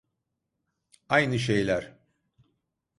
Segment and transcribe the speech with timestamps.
[1.09, 1.93] Aynı şeyler.